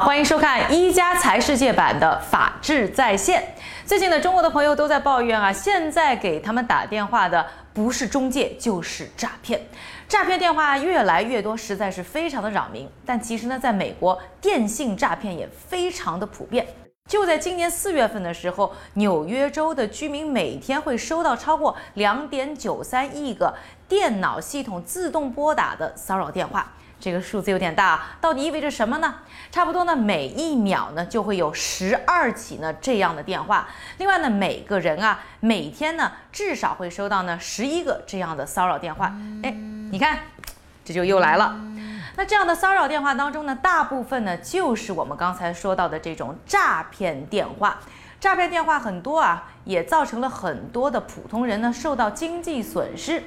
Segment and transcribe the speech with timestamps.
[0.00, 3.54] 欢迎收看《一加财世界版的法治在线。
[3.84, 9.60] 最近呢，中国的朋友都在抱怨啊，现在给他们打电话的不是中介就是诈骗，
[10.08, 12.88] 诈骗电话越来越多，实在是非常的扰民。
[13.04, 16.66] 但其实呢，在美国，电信诈骗也非常的普遍。
[17.06, 23.54] 就在今年四月份的时候，纽约州的居民每天会收到超过两点九三亿个
[23.86, 26.72] 电脑系统自动拨打的骚扰电话。
[27.00, 29.14] 这个数字有点大，到底意味着什么呢？
[29.50, 33.66] 差不多呢，每一秒呢就会有十二起呢这样的电话。
[33.98, 39.12] 另外呢，每个人啊，每天呢至少会收到呢十一个这样的骚扰电话。
[39.42, 39.50] 哎，
[39.90, 40.20] 你看，
[40.84, 41.58] 这就又来了。
[42.16, 47.78] 那这样的骚扰电话当中呢，大部分呢就是我们刚才说到的这种诈骗电话。
[48.20, 53.22] 诈骗电话很多啊，也造成了很多的普通人呢受到经济损失。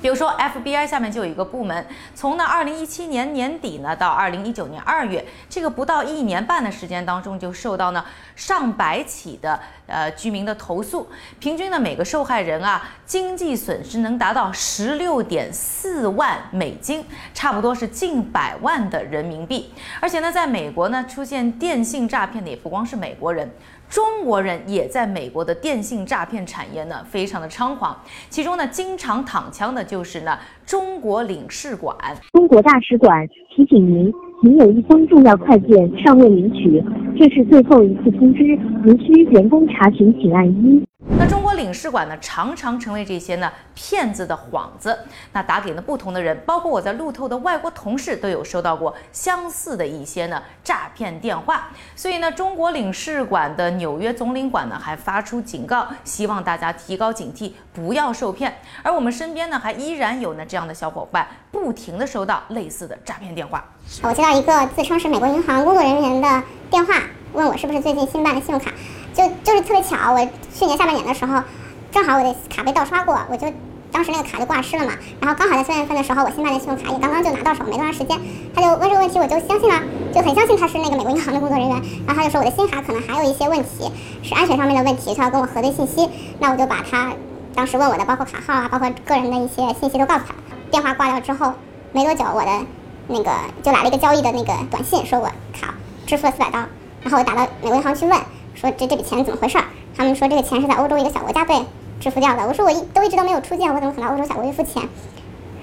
[0.00, 11.08] 比如说，FBI 下面就有一个部门，从呢二零一七年年底呢到二零一九年二月，这个不到一年半的时间当中，就受到呢上百起的呃居民的投诉，
[11.40, 19.72] 平均呢每个受害人啊经济损失能达到十六点四万美金，差不多是近百万的人民币。
[20.00, 23.50] 而且呢，在美国呢出现电信诈骗的也不光是美国人。
[23.88, 27.96] 中国人也在美国的电信诈骗产业呢，非常的猖狂。
[28.28, 31.96] 其中呢，经常躺枪的就是呢，中国领事馆。
[32.32, 36.82] 中国大使馆提醒您，您有一封重要快件尚未领取，
[37.16, 38.42] 这是最后一次通知，
[38.84, 40.82] 您需人工查询，请按一。
[41.18, 44.96] 那中国领事馆呢，常常成为这些呢骗子的幌子。
[45.32, 51.68] 那打给呢不同的人，包括我在路透的外国同事都有收到过相似的一些呢诈骗电话。
[51.96, 58.56] 所以呢，中国领事馆的纽约总领馆呢还发出警告，希望大家提高警惕，不要受骗。
[58.82, 63.64] 而我们身边呢，还依然有呢这样的小伙伴，不停的收到类似的诈骗电话。
[64.02, 66.94] 我接到一个自称是美国银行工作人员的电话，
[67.32, 68.70] 问我是不是最近新办的信用卡。
[69.16, 70.18] 就就是特别巧，我
[70.54, 71.42] 去年下半年的时候，
[71.90, 73.50] 正好我的卡被盗刷过，我就
[73.90, 74.92] 当时那个卡就挂失了嘛。
[75.22, 78.20] 然后刚好在三月份的时候，我新办的信用卡也刚刚就拿到手，没多长时间。
[78.54, 79.80] 他就问这个问题，我就相信了，
[80.14, 81.82] 就很相信他是那个美国银行的工作人员。
[82.06, 83.90] 然后他就说我的新卡可能还有一些问题，
[84.22, 86.10] 是安全上面的问题，他要跟我核对信息。
[86.38, 87.14] 那我就把他
[87.54, 90.34] 当时问我的，包括卡号啊，包括个人的一些信息都告诉他。
[90.70, 91.54] 电话挂掉之后
[91.92, 92.66] 没多久，我的
[93.08, 93.30] 那个
[93.62, 95.26] 就来了一个交易的那个短信，说我
[95.58, 95.72] 卡
[96.06, 96.58] 支付了四百刀。
[97.02, 98.20] 然后我打到美国银行去问。
[98.56, 99.64] 说这这笔钱怎么回事儿？
[99.96, 101.54] 他们说这个钱是在欧洲一个小国家被
[102.00, 102.46] 支付掉的。
[102.48, 104.82] 我说我一都一直都没有出境，我怎么可能欧洲小国去付钱？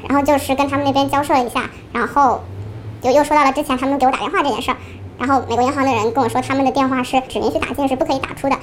[0.07, 2.41] 然后就是跟他们那边交涉了一下，然后
[3.01, 4.77] 就又说到了之前他们给我打电话这件事儿。
[5.17, 8.55] 然后美国银行的人跟我说，他们的电话是只允许打进，是不可以打出的。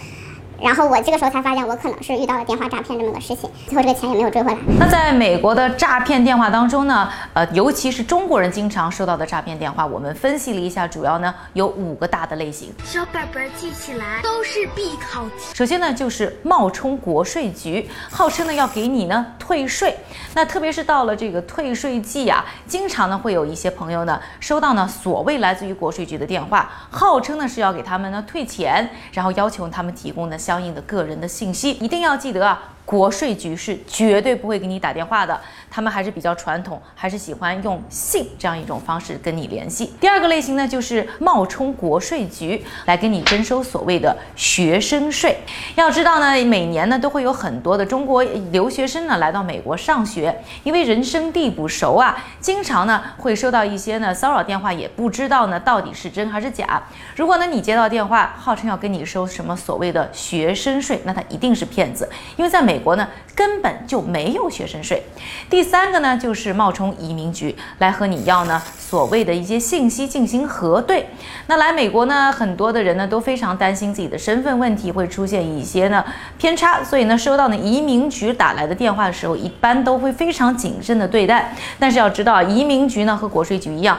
[0.63, 4.59] 然后我这个时候才发现，我可能是遇到了电话诈骗这么个事情，最后这个钱也没有追回来。
[4.79, 12.73] 那在美国的诈骗电话当中呢，呃，尤其是中国人经常收到的诈骗电话，我们分析了一下，主要呢有五个大的类型。
[12.85, 15.55] 小本本记起来，都是必考题。
[15.55, 19.97] 首先呢，就是冒充国税局，号称呢要给你呢退税。
[20.35, 30.37] 那特别是到了这个退税季啊，经常呢会有一些朋友呢收到呢所谓来自于国税局的电话，号称呢是要给他们呢退钱，然后要求他们提供呢。
[30.51, 32.61] 相应的个人的信息一定要记得啊。
[32.91, 35.41] 国税局是绝对不会给你打电话的，
[35.71, 39.95] 他们还是比较传统，还是喜欢用信这样一种方式跟你联系。
[40.01, 45.39] 第二个类型呢，就是冒充国税局来跟你征收所谓的学生税。
[45.77, 56.83] 要知道呢，每年呢都会有很多的中国留学生呢来到美国上学，因为人生地不熟啊，经常呢会收到一些呢骚扰电话，也不知道呢到底是真还是假。
[57.15, 62.80] 如果呢你接到电话，号称要跟你收什么所谓的学生税，那他一定是骗子，因为在美。
[62.81, 65.03] 国呢根本就没有学生税。
[65.49, 71.07] 第三个呢，就是冒充移民局来和你要呢所谓的一些信息进行核对。
[71.47, 76.05] 那来美国呢，很多的人呢都非常担心自己的身份问题会出现一些呢
[76.39, 81.55] 偏差，所以呢收到呢移民局打来的电话的时候，一般都会非常谨慎的对待。
[81.79, 83.99] 但是要知道，移民局呢和国税局一样。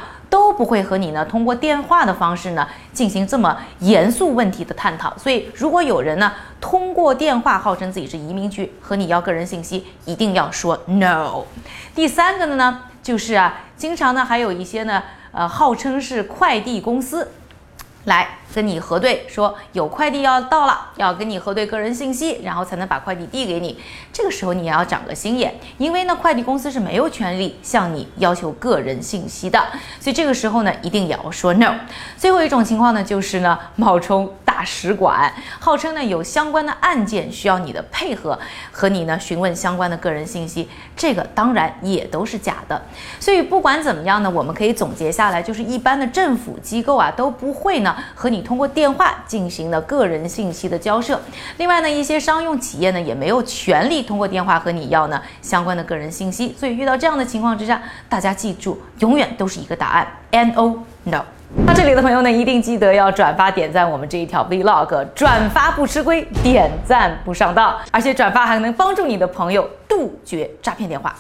[0.62, 11.44] 不会和你呢通过电话的方式呢进行这么严肃问题的探讨，所以如果有人呢通过电话号称自己是移民局和你要个人信息，一定要说 no。
[11.96, 17.28] 第三个的呢就是啊，经常呢还有一些呢呃号称是快递公司。
[18.06, 23.80] 来跟你核对，说有快递要到了，要跟你核对个人信息，然后才能把快递递给你。
[24.12, 29.60] 这个时候你也要长个心眼，因为呢，快递公司是没有权利向你要求个人信息的。
[30.00, 31.76] 所以这个时候呢，一定也要说 no。
[32.18, 34.32] 最后一种情况呢，就是呢，冒充。
[34.64, 38.38] 使馆，号称呢有相关的案件需要你的配合，
[38.72, 42.82] 和你呢询问相关的个人信息，这个当然也都是假的。
[43.20, 51.20] 所以不管怎么样呢，我们可以总结下来，就是一般的政府机构啊都不会呢和你通过电话进行的个人信息的交涉。
[51.58, 56.56] 另外呢，一些商用企业呢也没有权利通过电话和你要呢相关的个人信息。
[56.58, 61.24] 所以遇到这样的情况之下，大家记住，永远都是一个答案：no no。
[61.54, 71.14] 那这里的朋友呢，一定记得要转发点赞我们这一条 vlog，转发不吃亏，点赞不上当，而且转发还能帮助你的朋友杜绝诈骗电话。